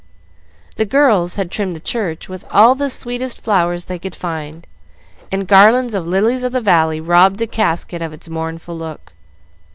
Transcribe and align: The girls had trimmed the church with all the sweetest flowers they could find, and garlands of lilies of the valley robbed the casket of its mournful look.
The 0.77 0.85
girls 0.85 1.35
had 1.35 1.51
trimmed 1.51 1.75
the 1.75 1.79
church 1.79 2.27
with 2.27 2.43
all 2.49 2.73
the 2.73 2.89
sweetest 2.89 3.39
flowers 3.39 3.85
they 3.85 3.99
could 3.99 4.15
find, 4.15 4.65
and 5.31 5.47
garlands 5.47 5.93
of 5.93 6.07
lilies 6.07 6.41
of 6.41 6.53
the 6.53 6.59
valley 6.59 6.99
robbed 6.99 7.37
the 7.37 7.45
casket 7.45 8.01
of 8.01 8.11
its 8.11 8.27
mournful 8.27 8.75
look. 8.75 9.13